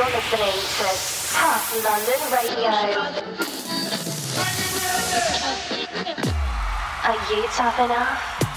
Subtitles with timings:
[0.00, 0.86] You're listening to
[1.36, 2.72] Tough London Radio.
[7.04, 8.49] Are you tough enough?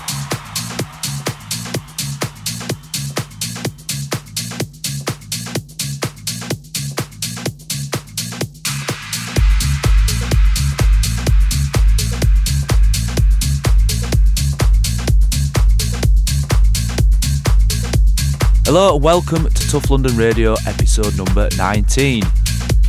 [18.65, 22.23] Hello welcome to Tough London Radio episode number 19.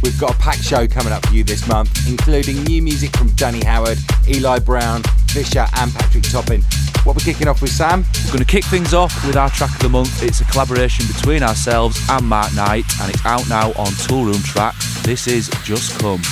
[0.05, 3.31] We've got a packed show coming up for you this month, including new music from
[3.31, 6.63] Danny Howard, Eli Brown, Fisher, and Patrick Topping.
[7.03, 8.05] What we're kicking off with, Sam?
[8.25, 10.23] We're going to kick things off with our track of the month.
[10.23, 15.03] It's a collaboration between ourselves and Mark Knight, and it's out now on Toolroom Tracks.
[15.03, 16.23] This is Just Come.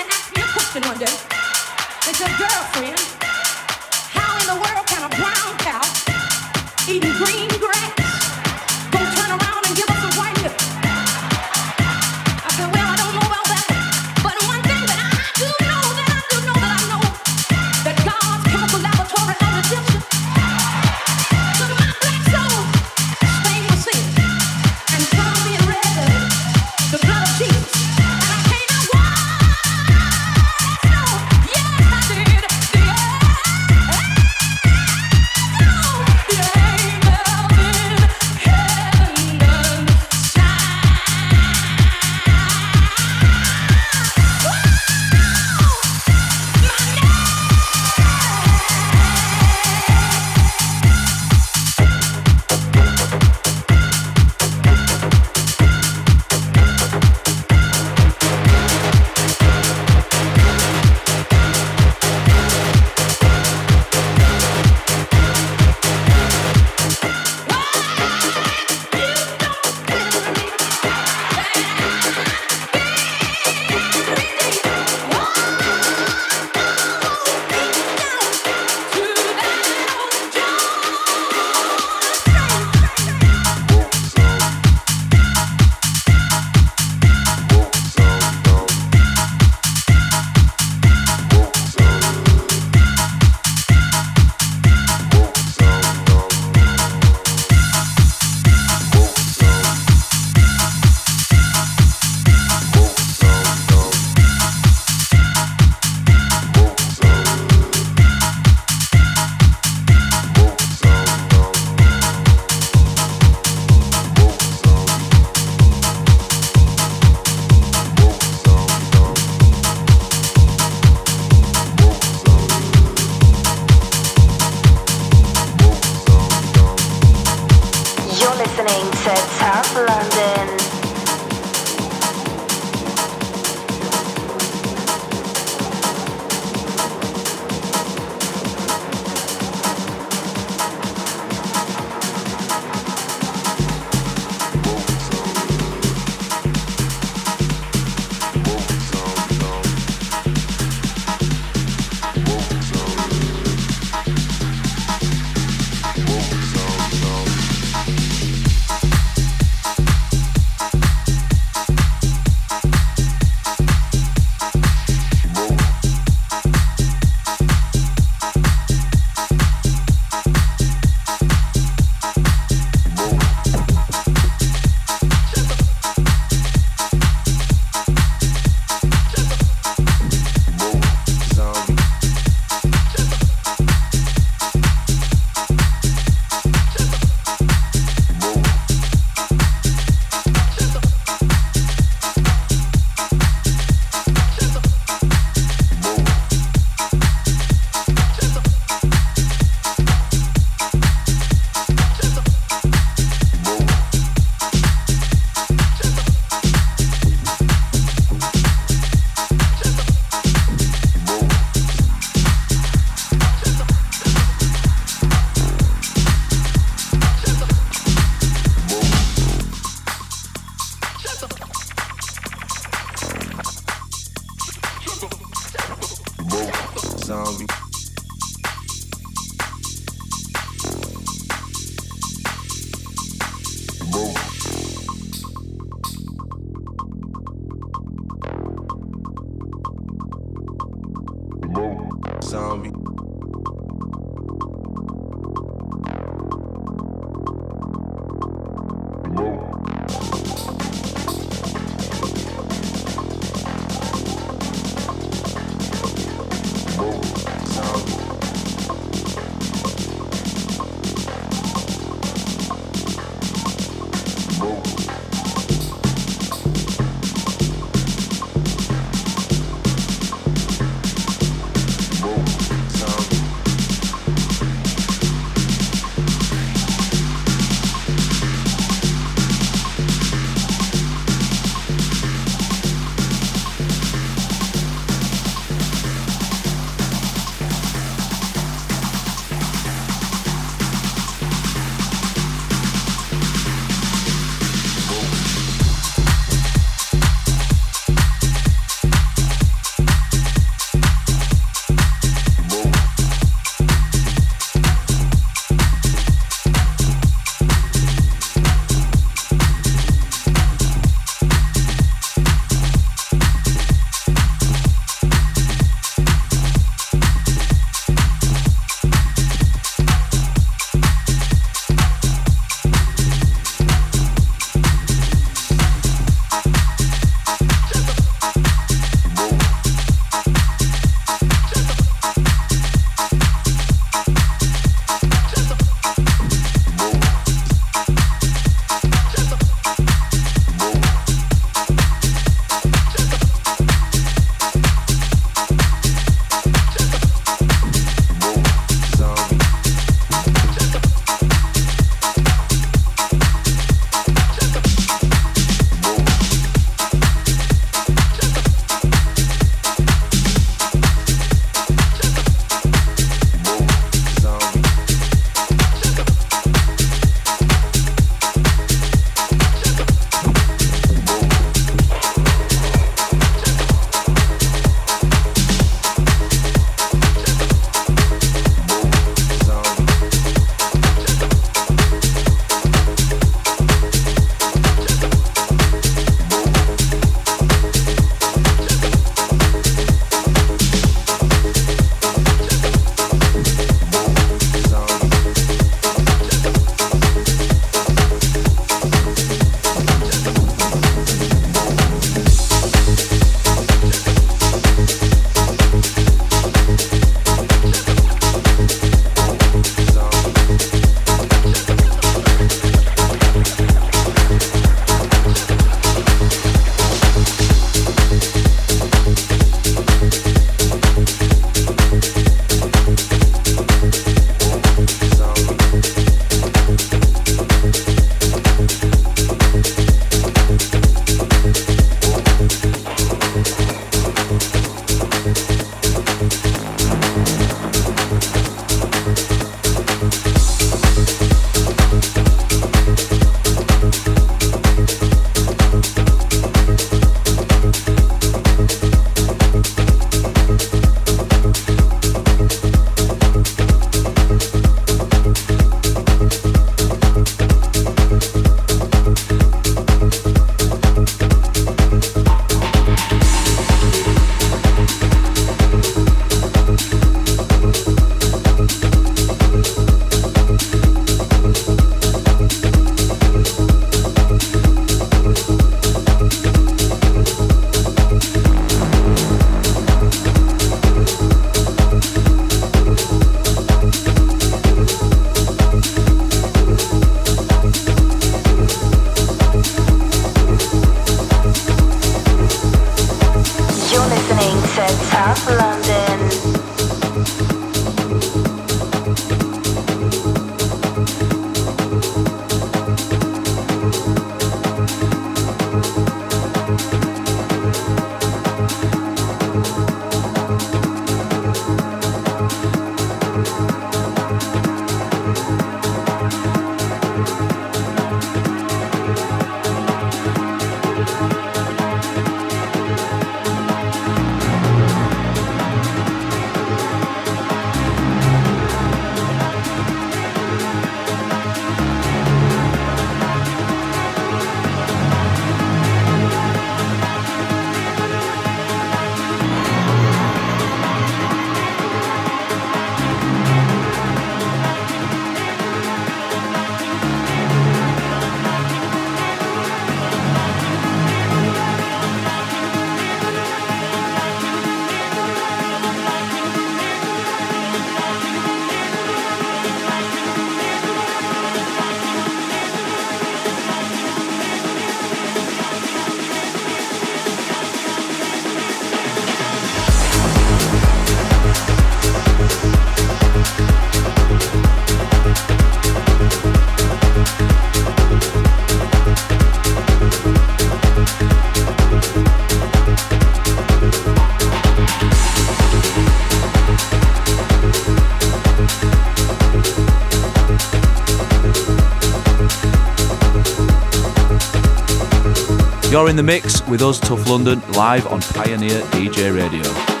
[596.11, 600.00] In the mix with us, Tough London, live on Pioneer DJ Radio.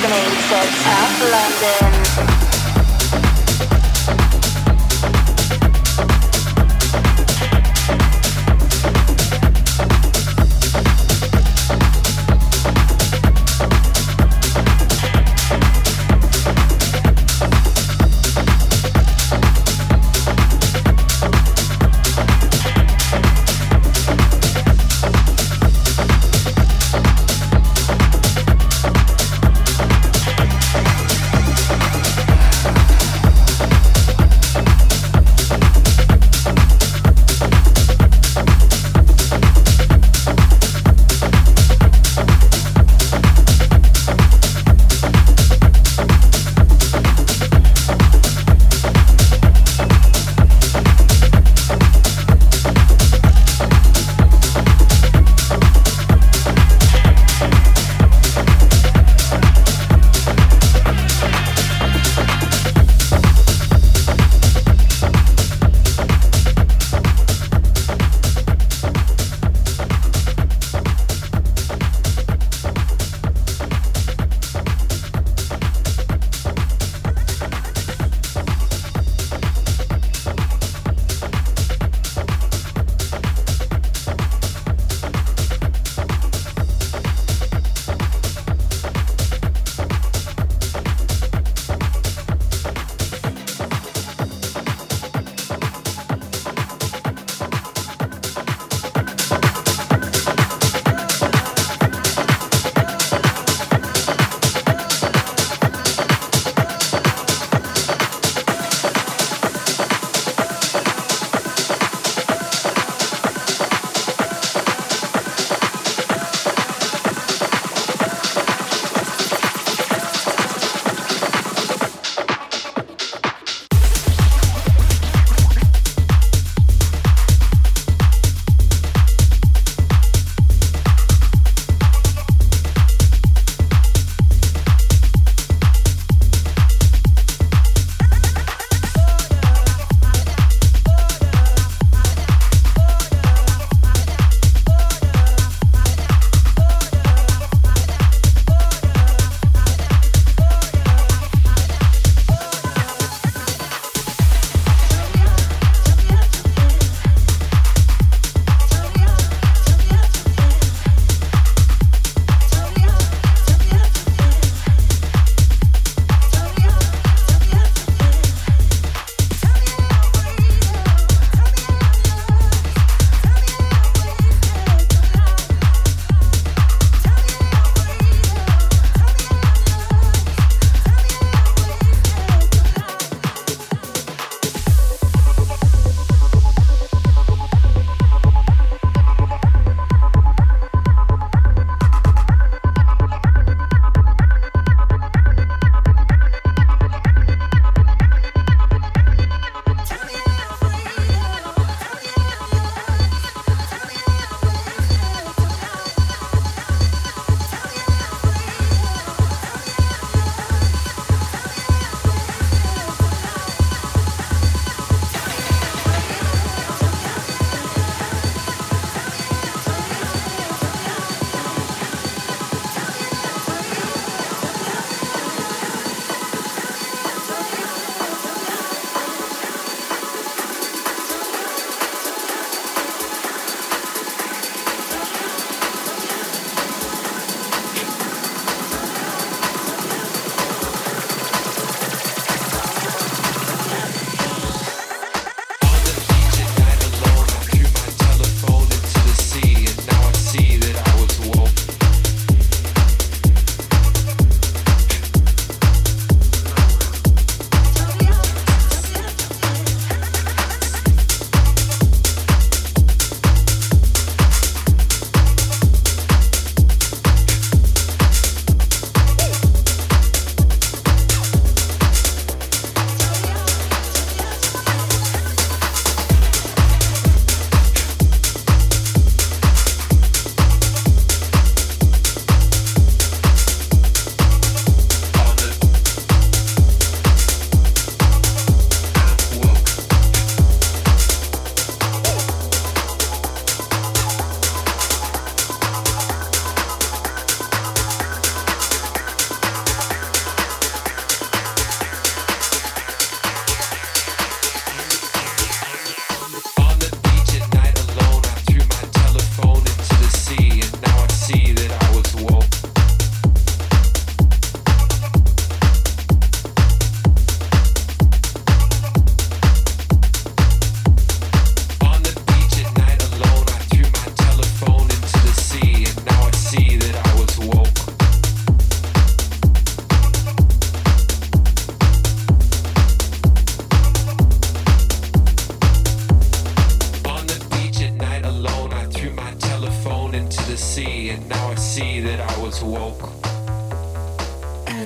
[0.00, 2.27] The listening to South London.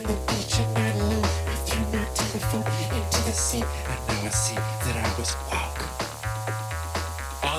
[0.03, 2.65] The picture that I didn't to the thing
[2.97, 5.83] into the sea and now I see that I was woke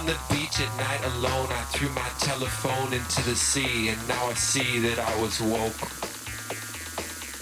[0.04, 1.48] on the beach and not alone.
[1.50, 5.82] I threw my telephone into the sea, and now I see that I was woke.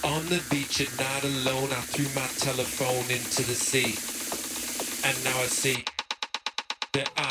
[0.04, 3.98] On the beach at night alone, I threw my telephone into the sea,
[5.08, 5.84] and now I see
[6.94, 7.31] that I'm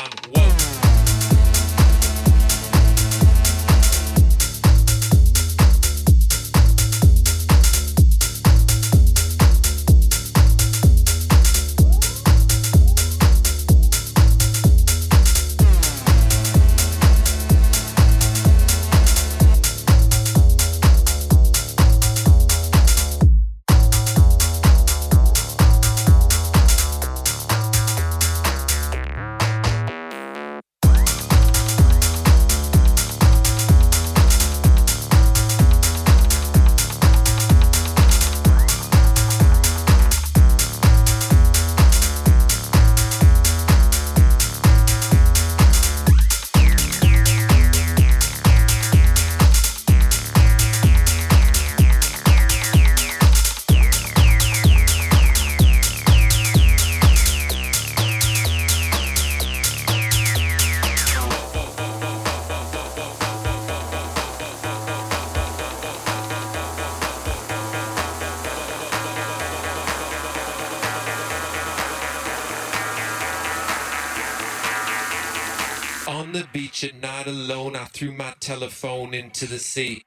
[79.41, 80.03] Into the sea.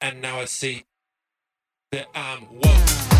[0.00, 0.84] And now I see
[1.92, 3.15] that I'm woke.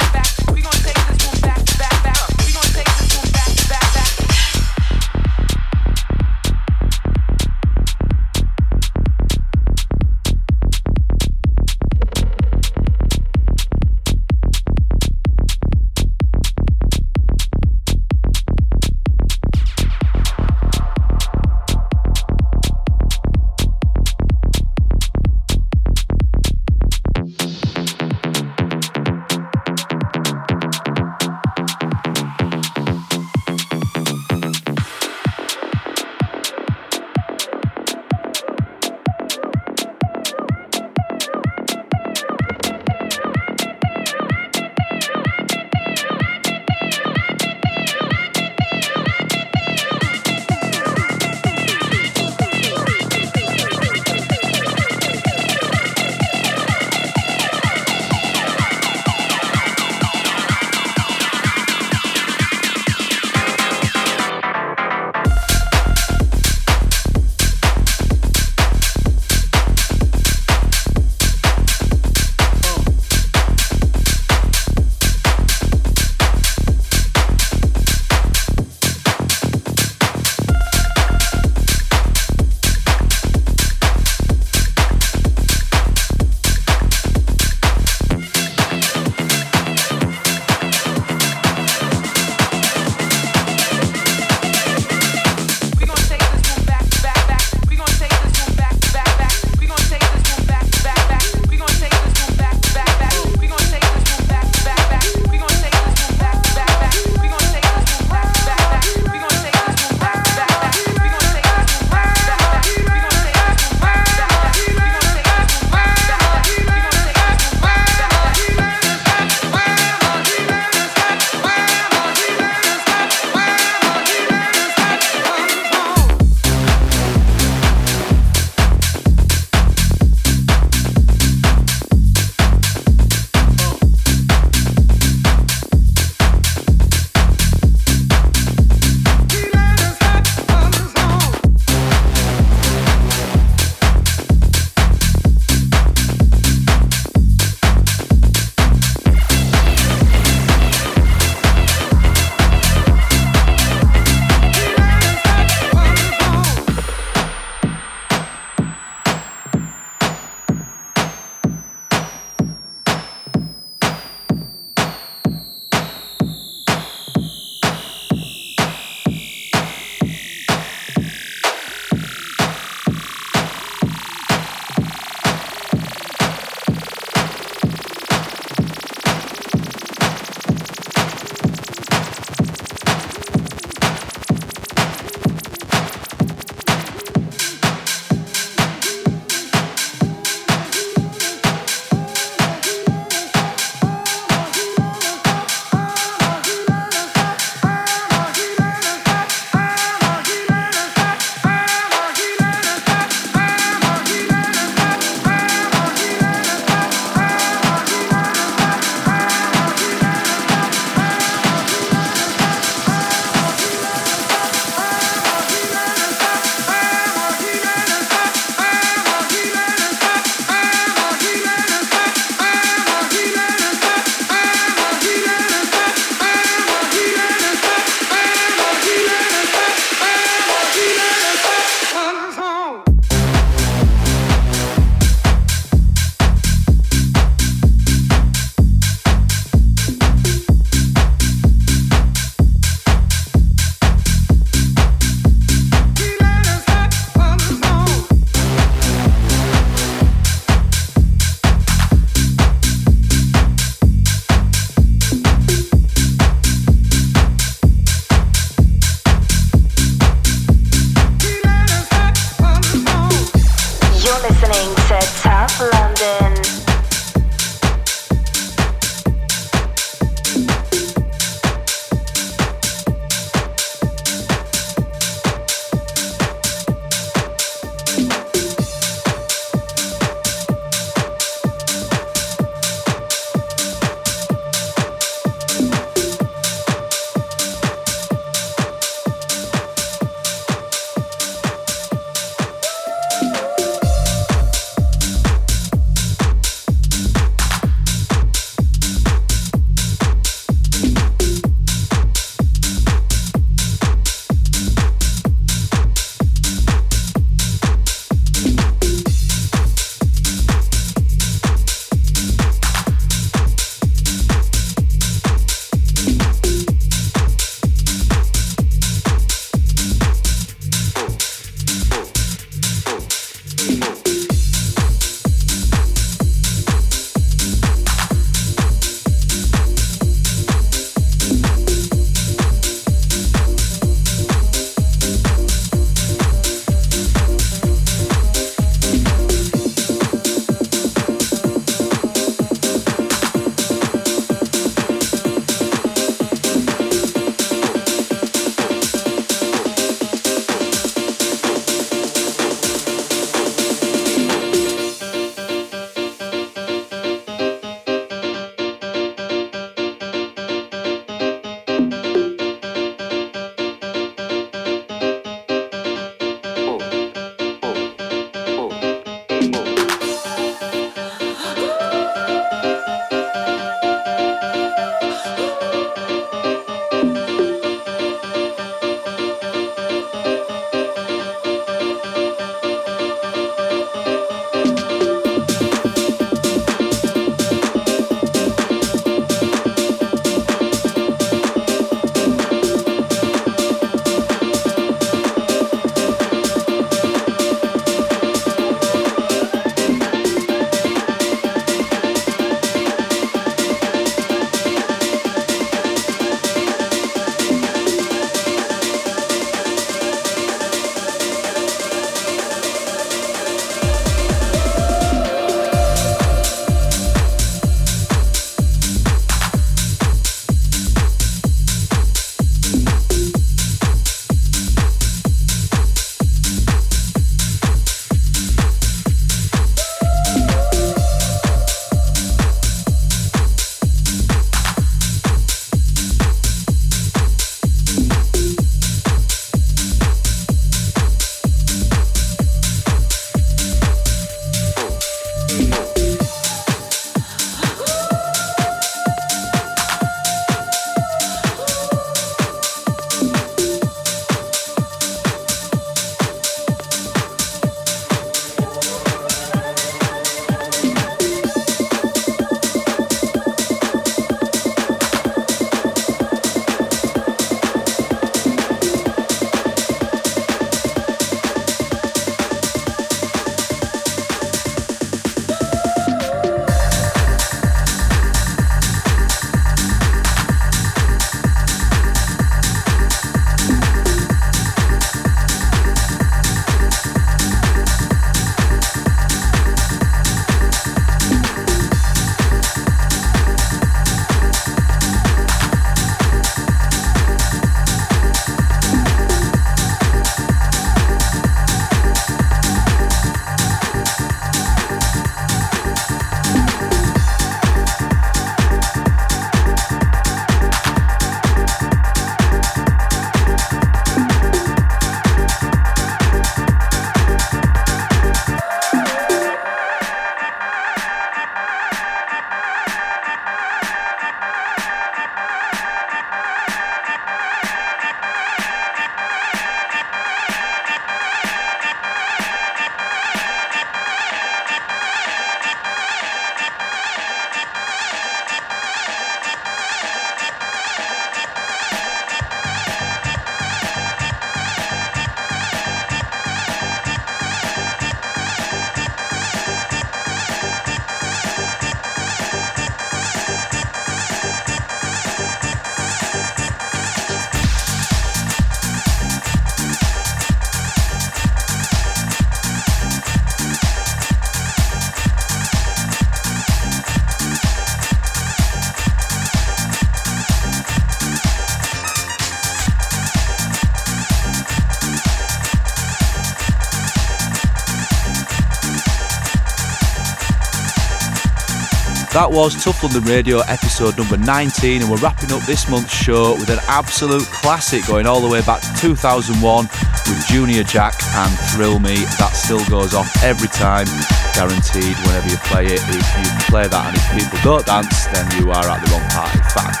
[582.40, 586.54] That was Tough London Radio episode number 19, and we're wrapping up this month's show
[586.54, 589.84] with an absolute classic going all the way back to 2001
[590.24, 592.24] with Junior Jack and Thrill Me.
[592.40, 594.08] That still goes off every time,
[594.56, 596.00] guaranteed whenever you play it.
[596.00, 599.28] If you play that and if people don't dance, then you are at the wrong
[599.28, 599.60] party.
[599.76, 600.00] Fact.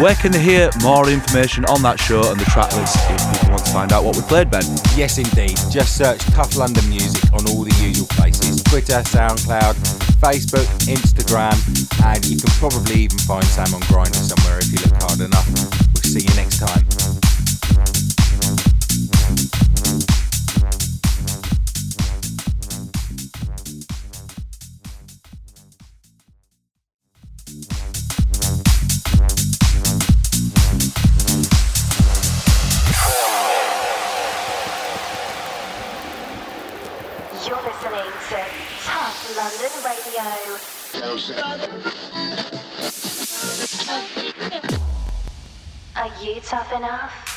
[0.00, 3.52] Where can they hear more information on that show and the track list if people
[3.52, 4.64] want to find out what we played, Ben?
[4.96, 5.60] Yes, indeed.
[5.68, 11.52] Just search Tough London Music on all the usual places Twitter, SoundCloud, Facebook, Instagram,
[12.04, 15.48] and you can probably even find Sam on Grindr somewhere if you look hard enough.
[15.48, 17.31] We'll see you next time.
[45.94, 47.31] Are you tough enough?